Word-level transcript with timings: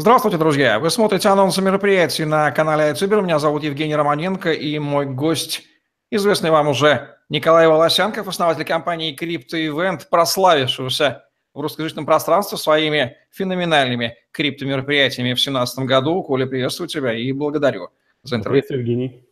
Здравствуйте, 0.00 0.38
друзья! 0.38 0.78
Вы 0.78 0.90
смотрите 0.90 1.28
анонсы 1.28 1.60
мероприятий 1.60 2.24
на 2.24 2.52
канале 2.52 2.92
iTuber. 2.92 3.20
Меня 3.20 3.40
зовут 3.40 3.64
Евгений 3.64 3.96
Романенко 3.96 4.52
и 4.52 4.78
мой 4.78 5.06
гость, 5.06 5.64
известный 6.12 6.52
вам 6.52 6.68
уже 6.68 7.16
Николай 7.28 7.66
Волосянков, 7.66 8.28
основатель 8.28 8.64
компании 8.64 9.12
Crypto 9.12 9.54
Event, 9.58 10.02
прославившегося 10.08 11.24
в 11.52 11.60
русскоязычном 11.60 12.06
пространстве 12.06 12.58
своими 12.58 13.16
феноменальными 13.32 14.16
крипто-мероприятиями 14.30 15.30
в 15.30 15.42
2017 15.42 15.80
году. 15.80 16.22
Коля, 16.22 16.46
приветствую 16.46 16.86
тебя 16.86 17.12
и 17.12 17.32
благодарю 17.32 17.88
за 18.22 18.36
интервью. 18.36 18.62
Приветствую, 18.62 18.80
Евгений. 18.82 19.24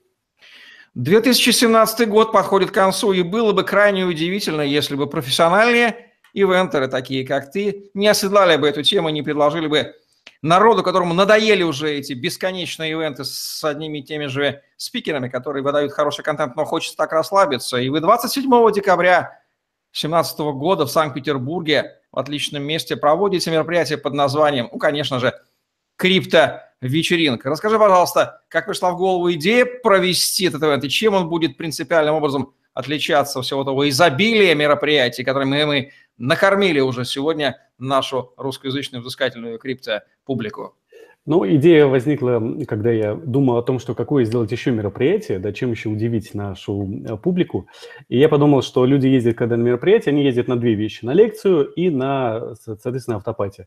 2017 0.94 2.08
год 2.08 2.32
подходит 2.32 2.72
к 2.72 2.74
концу, 2.74 3.12
и 3.12 3.22
было 3.22 3.52
бы 3.52 3.62
крайне 3.62 4.04
удивительно, 4.04 4.62
если 4.62 4.96
бы 4.96 5.06
профессиональные 5.06 6.10
ивентеры, 6.32 6.88
такие 6.88 7.24
как 7.24 7.52
ты, 7.52 7.88
не 7.94 8.08
оседлали 8.08 8.56
бы 8.56 8.68
эту 8.68 8.82
тему, 8.82 9.10
не 9.10 9.22
предложили 9.22 9.68
бы 9.68 9.94
народу, 10.46 10.82
которому 10.82 11.14
надоели 11.14 11.62
уже 11.62 11.92
эти 11.92 12.12
бесконечные 12.12 12.92
ивенты 12.92 13.24
с 13.24 13.62
одними 13.64 13.98
и 13.98 14.02
теми 14.02 14.26
же 14.26 14.62
спикерами, 14.76 15.28
которые 15.28 15.62
выдают 15.62 15.92
хороший 15.92 16.22
контент, 16.22 16.56
но 16.56 16.64
хочется 16.64 16.96
так 16.96 17.12
расслабиться. 17.12 17.76
И 17.76 17.88
вы 17.88 18.00
27 18.00 18.72
декабря 18.72 19.40
2017 19.92 20.38
года 20.54 20.86
в 20.86 20.90
Санкт-Петербурге 20.90 22.00
в 22.12 22.18
отличном 22.18 22.62
месте 22.62 22.96
проводите 22.96 23.50
мероприятие 23.50 23.98
под 23.98 24.14
названием, 24.14 24.68
ну, 24.72 24.78
конечно 24.78 25.20
же, 25.20 25.34
крипто-вечеринка. 25.96 27.48
Расскажи, 27.48 27.78
пожалуйста, 27.78 28.42
как 28.48 28.66
пришла 28.66 28.90
в 28.90 28.96
голову 28.96 29.32
идея 29.32 29.64
провести 29.64 30.46
этот 30.46 30.62
ивент 30.62 30.84
и 30.84 30.90
чем 30.90 31.14
он 31.14 31.28
будет 31.28 31.56
принципиальным 31.56 32.14
образом 32.14 32.54
отличаться 32.76 33.38
от 33.38 33.46
всего 33.46 33.64
того 33.64 33.88
изобилия 33.88 34.54
мероприятий, 34.54 35.24
которыми 35.24 35.64
мы 35.64 35.90
накормили 36.18 36.78
уже 36.78 37.04
сегодня 37.04 37.56
нашу 37.78 38.34
русскоязычную 38.36 39.00
взыскательную 39.02 39.58
крипто-публику? 39.58 40.76
Ну, 41.24 41.44
идея 41.56 41.86
возникла, 41.86 42.40
когда 42.68 42.92
я 42.92 43.14
думал 43.14 43.56
о 43.56 43.62
том, 43.62 43.80
что 43.80 43.94
какое 43.94 44.24
сделать 44.24 44.52
еще 44.52 44.70
мероприятие, 44.70 45.38
да, 45.40 45.52
чем 45.52 45.72
еще 45.72 45.88
удивить 45.88 46.34
нашу 46.34 46.88
э, 47.04 47.16
публику. 47.16 47.66
И 48.08 48.18
я 48.18 48.28
подумал, 48.28 48.62
что 48.62 48.84
люди 48.84 49.08
ездят, 49.08 49.36
когда 49.36 49.56
на 49.56 49.62
мероприятие, 49.62 50.12
они 50.12 50.22
ездят 50.22 50.46
на 50.46 50.56
две 50.56 50.74
вещи, 50.74 51.04
на 51.04 51.14
лекцию 51.14 51.64
и 51.72 51.90
на, 51.90 52.54
соответственно, 52.54 53.16
автопате. 53.16 53.66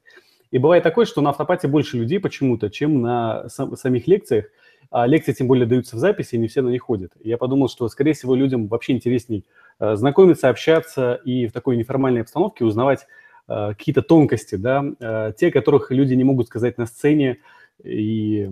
И 0.52 0.58
бывает 0.58 0.84
такое, 0.84 1.06
что 1.06 1.22
на 1.22 1.32
автопате 1.32 1.68
больше 1.68 1.98
людей 1.98 2.20
почему-то, 2.20 2.70
чем 2.70 3.02
на 3.02 3.50
сам, 3.50 3.76
самих 3.76 4.08
лекциях, 4.08 4.46
а 4.92 5.06
лекции 5.08 5.34
тем 5.34 5.48
более 5.48 5.66
даются 5.66 5.96
в 5.96 6.00
записи, 6.00 6.36
и 6.36 6.38
не 6.38 6.48
все 6.48 6.62
на 6.62 6.70
них 6.70 6.84
ходят. 6.84 7.12
Я 7.24 7.38
подумал, 7.38 7.70
что, 7.70 7.88
скорее 7.90 8.14
всего, 8.14 8.36
людям 8.36 8.68
вообще 8.68 8.94
интересней 8.94 9.46
э, 9.80 9.96
знакомиться, 9.96 10.50
общаться 10.50 11.20
и 11.26 11.48
в 11.48 11.52
такой 11.52 11.78
неформальной 11.78 12.22
обстановке 12.22 12.66
узнавать 12.66 13.06
Э, 13.50 13.70
какие-то 13.70 14.04
тонкости, 14.04 14.56
да, 14.56 14.86
э, 15.00 15.34
те, 15.36 15.50
которых 15.50 15.90
люди 15.90 16.14
не 16.14 16.24
могут 16.24 16.48
сказать 16.48 16.78
на 16.78 16.86
сцене, 16.86 17.40
и 17.84 18.50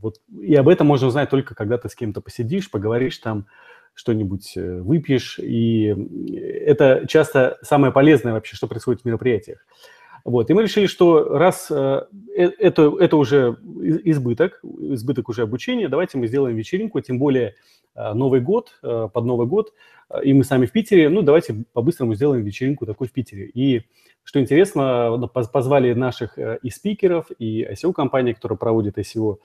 вот 0.00 0.16
и 0.40 0.54
об 0.54 0.66
этом 0.66 0.86
можно 0.86 1.08
узнать 1.08 1.28
только 1.28 1.54
когда 1.54 1.76
ты 1.76 1.90
с 1.90 1.94
кем-то 1.94 2.22
посидишь, 2.22 2.70
поговоришь 2.70 3.18
там, 3.18 3.46
что-нибудь 3.92 4.54
выпьешь, 4.56 5.38
и 5.38 5.94
это 6.64 7.04
часто 7.06 7.58
самое 7.60 7.92
полезное 7.92 8.32
вообще, 8.32 8.56
что 8.56 8.66
происходит 8.66 9.02
в 9.02 9.04
мероприятиях. 9.04 9.66
Вот. 10.30 10.48
И 10.48 10.54
мы 10.54 10.62
решили, 10.62 10.86
что 10.86 11.24
раз 11.24 11.72
э, 11.72 12.02
это, 12.36 12.96
это 13.00 13.16
уже 13.16 13.56
избыток, 14.04 14.60
избыток 14.62 15.28
уже 15.28 15.42
обучения, 15.42 15.88
давайте 15.88 16.18
мы 16.18 16.28
сделаем 16.28 16.56
вечеринку, 16.56 17.00
тем 17.00 17.18
более 17.18 17.56
э, 17.96 18.12
Новый 18.14 18.40
год, 18.40 18.78
э, 18.84 19.08
под 19.12 19.24
Новый 19.24 19.48
год, 19.48 19.72
и 20.22 20.32
мы 20.32 20.44
сами 20.44 20.66
в 20.66 20.72
Питере, 20.72 21.08
ну, 21.08 21.22
давайте 21.22 21.64
по-быстрому 21.72 22.14
сделаем 22.14 22.44
вечеринку 22.44 22.86
такой 22.86 23.08
в 23.08 23.12
Питере. 23.12 23.46
И 23.46 23.82
что 24.22 24.40
интересно, 24.40 25.28
позвали 25.32 25.94
наших 25.94 26.38
и 26.38 26.70
спикеров, 26.70 27.26
и 27.38 27.64
ICO-компании, 27.64 28.32
которая 28.32 28.56
проводит 28.56 28.98
ICO. 28.98 29.38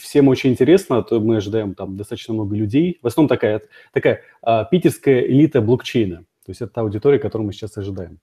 Всем 0.00 0.28
очень 0.28 0.50
интересно, 0.50 1.02
то 1.02 1.20
мы 1.20 1.36
ожидаем 1.36 1.74
там 1.74 1.96
достаточно 1.96 2.34
много 2.34 2.54
людей. 2.54 2.98
В 3.02 3.06
основном 3.08 3.28
такая, 3.28 3.62
такая 3.92 4.22
питерская 4.70 5.20
элита 5.22 5.60
блокчейна. 5.60 6.18
То 6.18 6.50
есть 6.50 6.60
это 6.60 6.72
та 6.72 6.80
аудитория, 6.82 7.18
которую 7.18 7.46
мы 7.46 7.52
сейчас 7.52 7.76
ожидаем. 7.76 8.20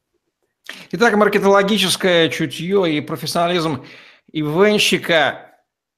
Итак, 0.92 1.16
маркетологическое 1.16 2.30
чутье 2.30 2.92
и 2.92 3.00
профессионализм 3.00 3.86
ивенщика 4.32 5.52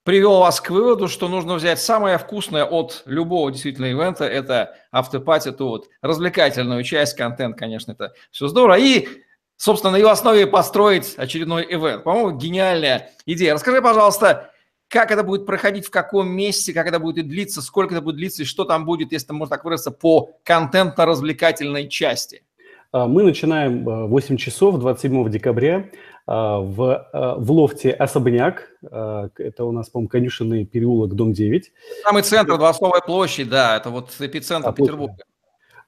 привел 0.03 0.39
вас 0.39 0.59
к 0.59 0.69
выводу, 0.69 1.07
что 1.07 1.29
нужно 1.29 1.53
взять 1.53 1.79
самое 1.79 2.17
вкусное 2.17 2.65
от 2.65 3.03
любого 3.05 3.49
действительно 3.53 3.85
ивента, 3.85 4.25
это 4.25 4.75
автопати, 4.91 5.47
эту 5.47 5.69
вот 5.69 5.87
развлекательную 6.01 6.83
часть, 6.83 7.15
контент, 7.15 7.57
конечно, 7.57 7.93
это 7.93 8.11
все 8.31 8.49
здорово, 8.49 8.79
и, 8.79 9.07
собственно, 9.55 9.91
на 9.91 9.95
ее 9.95 10.09
основе 10.09 10.45
построить 10.45 11.13
очередной 11.15 11.63
ивент. 11.63 12.03
По-моему, 12.03 12.37
гениальная 12.37 13.11
идея. 13.25 13.53
Расскажи, 13.53 13.81
пожалуйста, 13.81 14.51
как 14.89 15.11
это 15.11 15.23
будет 15.23 15.45
проходить, 15.45 15.87
в 15.87 15.89
каком 15.89 16.29
месте, 16.29 16.73
как 16.73 16.85
это 16.85 16.99
будет 16.99 17.29
длиться, 17.29 17.61
сколько 17.61 17.93
это 17.93 18.01
будет 18.01 18.17
длиться 18.17 18.41
и 18.41 18.45
что 18.45 18.65
там 18.65 18.83
будет, 18.83 19.13
если 19.13 19.31
можно 19.31 19.55
так 19.55 19.63
выразиться, 19.63 19.91
по 19.91 20.31
контентно-развлекательной 20.43 21.87
части. 21.87 22.43
А, 22.91 23.07
мы 23.07 23.23
начинаем 23.23 23.83
8 23.83 24.37
часов 24.37 24.77
27 24.77 25.29
декабря 25.29 25.89
а, 26.27 26.59
в, 26.59 27.07
в 27.37 27.51
лофте 27.51 27.91
«Особняк». 27.91 28.69
Это 28.81 29.63
у 29.63 29.71
нас, 29.71 29.89
по-моему, 29.89 30.09
конюшенный 30.09 30.65
переулок, 30.65 31.15
дом 31.15 31.33
9. 31.33 31.71
Самый 32.03 32.23
центр, 32.23 32.57
Дворцовая 32.57 33.01
площадь, 33.01 33.49
да, 33.49 33.77
это 33.77 33.89
вот 33.89 34.09
эпицентр 34.19 34.69
а, 34.69 34.73
Петербурга. 34.73 35.23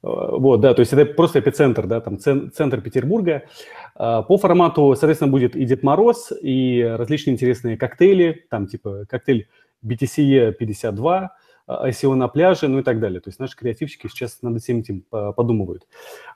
Вот, 0.02 0.60
да, 0.60 0.74
то 0.74 0.82
есть 0.82 0.92
это 0.92 1.06
просто 1.06 1.40
эпицентр, 1.40 1.88
да, 1.88 2.02
там 2.02 2.20
центр 2.20 2.82
Петербурга. 2.82 3.44
По 3.96 4.38
формату, 4.38 4.96
соответственно, 4.96 5.32
будет 5.32 5.56
и 5.56 5.64
Дед 5.64 5.82
Мороз, 5.82 6.34
и 6.42 6.84
различные 6.84 7.36
интересные 7.36 7.78
коктейли, 7.78 8.46
там 8.50 8.68
типа 8.68 9.06
коктейль 9.08 9.48
BTCE 9.86 10.52
52, 10.54 11.32
ICO 11.68 12.14
а, 12.14 12.16
на 12.16 12.28
пляже, 12.28 12.68
ну 12.68 12.80
и 12.80 12.84
так 12.84 13.00
далее. 13.00 13.22
То 13.22 13.30
есть 13.30 13.40
наши 13.40 13.56
креативщики 13.56 14.08
сейчас 14.08 14.42
над 14.42 14.62
всем 14.62 14.80
этим 14.80 15.02
подумывают. 15.02 15.88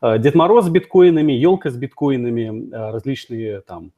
А, 0.01 0.17
Дед 0.17 0.35
Мороз 0.35 0.65
с 0.65 0.69
биткоинами, 0.69 1.33
елка 1.33 1.69
с 1.69 1.75
биткоинами, 1.75 2.73
а, 2.73 2.91
различные 2.91 3.61
там 3.61 3.91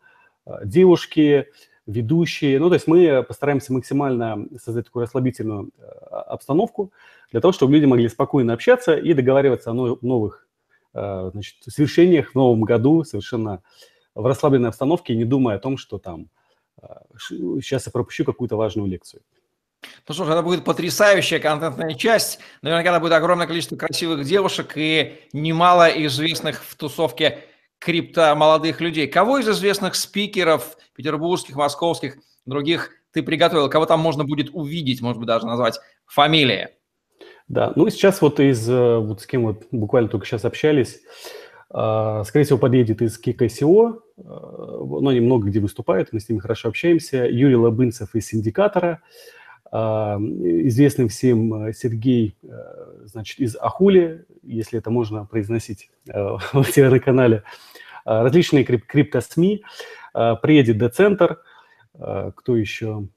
девушки, 0.64 1.48
ведущие. 1.86 2.60
Ну, 2.60 2.70
то 2.70 2.76
есть 2.76 2.88
мы 2.88 3.24
постараемся 3.24 3.72
максимально 3.72 4.48
создать 4.64 4.86
такую 4.86 5.04
расслабительную 5.04 5.70
обстановку 6.10 6.92
для 7.32 7.40
того, 7.40 7.52
чтобы 7.52 7.74
люди 7.74 7.86
могли 7.86 8.08
спокойно 8.10 8.54
общаться 8.54 8.96
и 8.96 9.14
договариваться 9.14 9.72
о 9.72 9.74
новых 9.74 10.48
значит, 10.94 11.58
свершениях 11.68 12.32
в 12.32 12.36
новом 12.36 12.62
году 12.62 13.04
совершенно 13.04 13.62
в 14.16 14.26
расслабленной 14.26 14.70
обстановке, 14.70 15.16
не 15.16 15.26
думая 15.26 15.58
о 15.58 15.60
том, 15.60 15.78
что 15.78 16.00
там 16.00 16.30
сейчас 17.62 17.86
я 17.86 17.92
пропущу 17.92 18.26
какую-то 18.26 18.56
важную 18.56 18.88
лекцию. 18.88 19.22
Ну 20.08 20.14
что 20.14 20.26
ж, 20.26 20.30
это 20.30 20.42
будет 20.42 20.64
потрясающая 20.64 21.40
контентная 21.40 21.94
часть. 21.94 22.40
Наверняка 22.62 22.92
это 22.92 23.00
будет 23.00 23.14
огромное 23.14 23.48
количество 23.48 23.76
красивых 23.76 24.26
девушек 24.26 24.74
и 24.76 25.22
немало 25.34 25.88
известных 25.88 26.64
в 26.64 26.76
тусовке 26.76 27.40
крипто 27.80 28.36
молодых 28.36 28.82
людей. 28.82 29.08
Кого 29.08 29.38
из 29.40 29.48
известных 29.48 29.96
спикеров 29.96 30.78
петербургских, 30.96 31.56
московских, 31.56 32.18
других 32.46 32.92
ты 33.12 33.24
приготовил? 33.24 33.70
Кого 33.70 33.86
там 33.86 34.00
можно 34.00 34.26
будет 34.26 34.50
увидеть, 34.52 35.02
может 35.02 35.20
быть, 35.20 35.28
даже 35.28 35.46
назвать 35.46 35.80
фамилии? 36.06 36.70
Да, 37.48 37.74
ну 37.76 37.90
сейчас 37.90 38.22
вот 38.22 38.40
из, 38.40 38.70
э, 38.70 38.98
вот 38.98 39.22
с 39.22 39.26
кем 39.26 39.44
вот 39.44 39.64
буквально 39.72 40.10
только 40.10 40.28
сейчас 40.28 40.46
общались, 40.46 41.02
э, 41.74 42.24
скорее 42.26 42.46
всего, 42.46 42.60
подъедет 42.60 43.02
из 43.02 43.20
KKCO, 43.20 43.94
э, 43.96 44.22
но 44.22 45.10
они 45.10 45.20
много 45.20 45.48
где 45.48 45.60
выступают, 45.60 46.10
мы 46.12 46.20
с 46.20 46.30
ними 46.30 46.40
хорошо 46.40 46.68
общаемся, 46.68 47.26
Юрий 47.26 47.56
Лобынцев 47.56 48.14
из 48.14 48.28
Синдикатора, 48.28 49.02
а, 49.02 49.39
известный 49.72 51.08
всем 51.08 51.54
э, 51.54 51.74
Сергей, 51.74 52.36
э, 52.42 52.48
значит, 53.06 53.40
из 53.40 53.56
Ахули, 53.56 54.26
если 54.42 54.80
это 54.80 54.90
можно 54.90 55.26
произносить 55.26 55.92
э, 56.08 56.14
в 56.54 56.66
телеграм-канале, 56.72 57.44
а, 58.06 58.24
различные 58.24 58.64
крип 58.64 58.86
крипто-СМИ, 58.86 59.62
а, 60.14 60.36
приедет 60.36 60.78
Децентр, 60.78 61.42
кто 61.94 62.56
еще, 62.56 63.10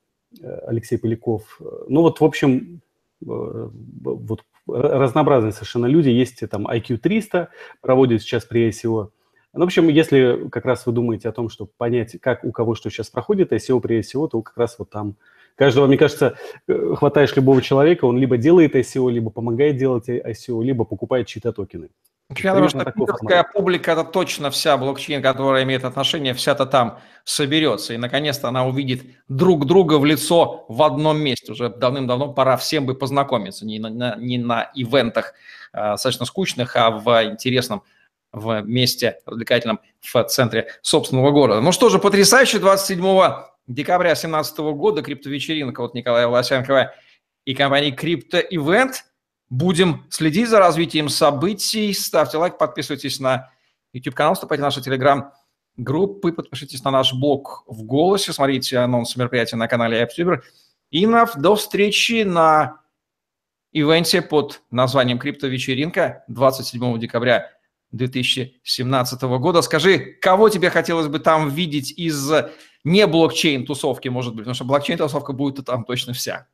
Алексей 0.67 0.99
Поляков. 0.99 1.61
Ну 1.89 2.01
вот, 2.01 2.19
в 2.21 2.25
общем, 2.25 2.81
вот 3.21 4.43
разнообразные 4.67 5.53
совершенно 5.53 5.87
люди. 5.87 6.09
Есть 6.09 6.43
там 6.51 6.67
IQ 6.67 6.97
300, 6.97 7.51
проводит 7.81 8.23
сейчас 8.23 8.45
при 8.45 8.69
ICO. 8.69 9.11
Ну, 9.55 9.61
в 9.61 9.65
общем, 9.65 9.89
если 9.89 10.49
как 10.49 10.65
раз 10.65 10.85
вы 10.87 10.93
думаете 10.93 11.29
о 11.29 11.33
том, 11.33 11.49
чтобы 11.49 11.71
понять, 11.77 12.17
как 12.21 12.45
у 12.45 12.51
кого 12.51 12.75
что 12.75 12.91
сейчас 12.91 13.09
проходит 13.09 13.53
ICO 13.53 13.81
при 13.81 14.01
ICO, 14.01 14.29
то 14.29 14.43
как 14.43 14.57
раз 14.57 14.77
вот 14.79 14.91
там 14.91 15.17
Каждого, 15.63 15.87
мне 15.87 15.97
кажется, 15.97 16.35
э, 16.67 16.95
хватаешь 16.97 17.37
любого 17.37 17.63
человека, 17.63 18.05
он 18.05 18.19
либо 18.19 18.37
делает 18.37 18.75
ICO, 18.75 19.09
либо 19.13 19.31
помогает 19.31 19.77
делать 19.77 20.09
ICO, 20.09 20.61
либо 20.61 20.85
покупает 20.85 21.29
чьи-то 21.29 21.53
токены. 21.53 21.91
Я 22.37 22.55
думаю, 22.55 22.69
что 22.69 22.85
питерская 22.85 23.45
публика– 23.45 23.93
это 23.93 24.03
точно 24.03 24.51
вся 24.51 24.77
блокчейн, 24.77 25.23
которая 25.23 25.63
имеет 25.63 25.85
отношение, 25.85 26.35
вся-то 26.35 26.67
там 26.67 26.99
соберется. 27.23 27.95
И, 27.95 27.97
наконец-то, 27.97 28.49
она 28.49 28.67
увидит 28.67 29.05
друг 29.29 29.65
друга 29.65 30.01
в 30.01 30.05
лицо 30.05 30.65
в 30.67 30.83
одном 30.83 31.21
месте. 31.21 31.53
Уже 31.53 31.69
давным-давно 31.69 32.33
пора 32.33 32.57
всем 32.57 32.85
бы 32.85 32.97
познакомиться. 32.97 33.65
Не 33.65 33.79
на, 33.79 34.17
не 34.17 34.39
на 34.39 34.69
ивентах 34.75 35.33
э, 35.73 35.91
достаточно 35.93 36.27
скучных, 36.27 36.75
а 36.75 36.91
в 36.91 37.25
интересном 37.25 37.85
в 38.33 38.63
месте 38.63 39.19
развлекательном 39.27 39.79
в 40.01 40.25
центре 40.25 40.73
собственного 40.83 41.31
города. 41.31 41.61
Ну 41.61 41.71
что 41.71 41.89
же, 41.89 42.01
потрясающе, 42.01 42.59
27 42.59 43.52
декабря 43.67 44.11
2017 44.11 44.59
года 44.75 45.03
криптовечеринка 45.03 45.81
от 45.83 45.95
Николая 45.95 46.29
Власенкова 46.29 46.93
и 47.45 47.55
компании 47.55 47.95
Crypto 47.95 48.43
Event. 48.51 48.95
Будем 49.49 50.07
следить 50.11 50.49
за 50.49 50.59
развитием 50.59 51.09
событий. 51.09 51.93
Ставьте 51.93 52.39
лайк, 52.39 52.59
подписывайтесь 52.59 53.21
на 53.21 53.51
YouTube-канал, 53.93 54.35
вступайте 54.35 54.63
в 54.63 54.65
наши 54.65 54.81
телеграм-группы, 54.81 56.33
подпишитесь 56.33 56.83
на 56.85 56.91
наш 56.91 57.13
блог 57.13 57.65
в 57.67 57.85
голосе, 57.85 58.33
смотрите 58.33 58.79
анонс 58.79 59.17
мероприятия 59.17 59.57
на 59.57 59.69
канале 59.69 60.03
AppTuber. 60.03 60.41
И 60.91 61.07
на, 61.07 61.27
до 61.37 61.57
встречи 61.57 62.23
на 62.23 62.81
ивенте 63.73 64.23
под 64.23 64.63
названием 64.71 65.19
«Криптовечеринка» 65.19 66.25
27 66.29 66.99
декабря 66.99 67.51
2017 67.93 69.23
года. 69.23 69.63
Скажи, 69.63 69.99
кого 70.21 70.49
тебе 70.49 70.71
хотелось 70.71 71.09
бы 71.09 71.19
там 71.19 71.49
видеть 71.49 71.93
из 71.93 72.31
не 72.85 73.07
блокчейн-тусовки, 73.07 74.09
может 74.09 74.35
быть, 74.35 74.45
потому 74.45 74.55
что 74.55 74.65
блокчейн-тусовка 74.65 75.33
будет 75.33 75.65
там 75.65 75.85
точно 75.85 76.13
вся. 76.13 76.47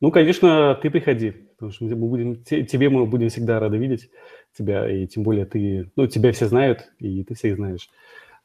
Ну, 0.00 0.10
конечно, 0.10 0.78
ты 0.82 0.90
приходи, 0.90 1.30
потому 1.30 1.72
что 1.72 1.84
мы 1.84 1.94
будем, 1.94 2.42
тебе 2.44 2.88
мы 2.88 3.06
будем 3.06 3.28
всегда 3.28 3.60
рады 3.60 3.76
видеть 3.76 4.10
тебя, 4.56 4.90
и 4.90 5.06
тем 5.06 5.22
более 5.22 5.46
ты, 5.46 5.90
ну, 5.96 6.06
тебя 6.06 6.32
все 6.32 6.46
знают, 6.46 6.90
и 6.98 7.22
ты 7.24 7.34
всех 7.34 7.56
знаешь. 7.56 7.88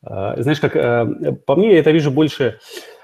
А, 0.04 0.40
знаешь, 0.42 0.60
как 0.60 0.76
а, 0.76 1.06
по 1.46 1.56
мне, 1.56 1.74
я 1.74 1.80
это 1.80 1.92
вижу 1.92 2.12
больше 2.12 2.60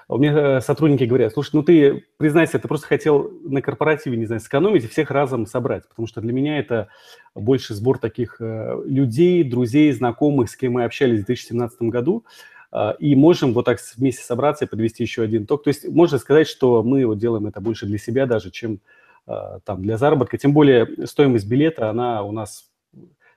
у 0.07 0.17
меня 0.17 0.57
э, 0.57 0.61
сотрудники 0.61 1.03
говорят, 1.03 1.33
слушай, 1.33 1.51
ну 1.53 1.63
ты, 1.63 2.05
признайся, 2.17 2.59
ты 2.59 2.67
просто 2.67 2.87
хотел 2.87 3.31
на 3.43 3.61
корпоративе, 3.61 4.17
не 4.17 4.25
знаю, 4.25 4.41
сэкономить 4.41 4.83
и 4.83 4.87
всех 4.87 5.11
разом 5.11 5.45
собрать, 5.45 5.87
потому 5.87 6.07
что 6.07 6.21
для 6.21 6.33
меня 6.33 6.59
это 6.59 6.89
больше 7.35 7.73
сбор 7.73 7.99
таких 7.99 8.37
э, 8.39 8.81
людей, 8.85 9.43
друзей, 9.43 9.91
знакомых, 9.91 10.49
с 10.49 10.55
кем 10.55 10.73
мы 10.73 10.83
общались 10.83 11.21
в 11.21 11.25
2017 11.25 11.83
году, 11.83 12.25
э, 12.71 12.93
и 12.99 13.15
можем 13.15 13.53
вот 13.53 13.65
так 13.65 13.79
вместе 13.95 14.23
собраться 14.23 14.65
и 14.65 14.67
подвести 14.67 15.03
еще 15.03 15.23
один 15.23 15.45
ток. 15.45 15.63
То 15.63 15.69
есть 15.69 15.87
можно 15.87 16.17
сказать, 16.17 16.47
что 16.47 16.83
мы 16.83 17.05
вот 17.05 17.17
делаем 17.17 17.47
это 17.47 17.61
больше 17.61 17.85
для 17.85 17.97
себя 17.97 18.25
даже, 18.25 18.51
чем 18.51 18.79
там 19.25 19.81
для 19.81 19.97
заработка. 19.97 20.37
Тем 20.37 20.51
более 20.51 21.07
стоимость 21.07 21.47
билета, 21.47 21.89
она 21.89 22.23
у 22.23 22.33
нас 22.33 22.72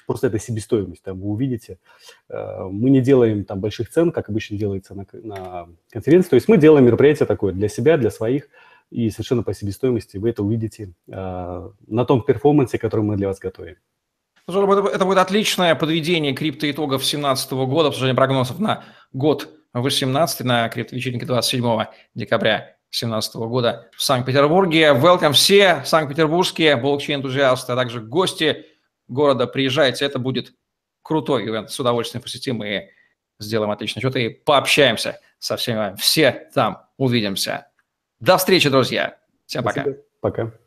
просто 0.06 0.28
это 0.28 0.38
себестоимость, 0.38 1.02
там 1.02 1.20
вы 1.20 1.28
увидите. 1.30 1.78
Э, 2.28 2.64
мы 2.70 2.90
не 2.90 3.00
делаем 3.00 3.44
там 3.44 3.60
больших 3.60 3.90
цен, 3.90 4.12
как 4.12 4.28
обычно 4.28 4.56
делается 4.56 4.94
на, 4.94 5.06
на 5.12 5.68
конференции, 5.90 6.30
то 6.30 6.36
есть 6.36 6.48
мы 6.48 6.56
делаем 6.56 6.86
мероприятие 6.86 7.26
такое 7.26 7.52
для 7.52 7.68
себя, 7.68 7.96
для 7.96 8.10
своих, 8.10 8.48
и 8.90 9.10
совершенно 9.10 9.42
по 9.42 9.52
себестоимости 9.52 10.16
вы 10.16 10.30
это 10.30 10.42
увидите 10.42 10.92
э, 11.08 11.70
на 11.86 12.04
том 12.04 12.22
перформансе, 12.22 12.78
который 12.78 13.02
мы 13.02 13.16
для 13.16 13.28
вас 13.28 13.38
готовим. 13.38 13.76
Это 14.48 15.04
будет 15.04 15.18
отличное 15.18 15.74
подведение 15.74 16.32
криптоитогов 16.32 17.00
2017 17.00 17.52
года, 17.52 17.88
обсуждение 17.88 18.14
прогнозов 18.14 18.60
на 18.60 18.84
год 19.12 19.48
18 19.72 20.44
на 20.44 20.68
криптовечеринке 20.68 21.26
27 21.26 21.86
декабря 22.14 22.76
2017 22.90 23.36
года 23.36 23.90
в 23.96 24.02
Санкт-Петербурге. 24.02 24.92
Welcome 24.92 25.32
все 25.32 25.82
санкт-петербургские 25.84 26.76
блокчейн-энтузиасты, 26.76 27.72
а 27.72 27.76
также 27.76 28.00
гости 28.00 28.66
города, 29.08 29.46
приезжайте, 29.46 30.04
это 30.04 30.18
будет 30.18 30.54
крутой 31.02 31.44
ивент, 31.46 31.70
с 31.70 31.78
удовольствием 31.78 32.22
посетим 32.22 32.62
и 32.64 32.88
сделаем 33.38 33.70
отличный 33.70 34.02
счет 34.02 34.16
и 34.16 34.28
пообщаемся 34.28 35.20
со 35.38 35.56
всеми 35.56 35.76
вами. 35.76 35.96
Все 35.96 36.48
там 36.54 36.86
увидимся. 36.96 37.68
До 38.20 38.38
встречи, 38.38 38.68
друзья. 38.68 39.18
Всем 39.46 39.62
Спасибо. 39.62 39.84
пока. 40.20 40.44
Пока. 40.44 40.65